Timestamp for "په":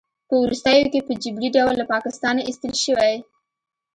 0.27-0.35, 1.07-1.13